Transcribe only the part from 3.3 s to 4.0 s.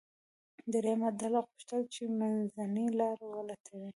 ولټوي.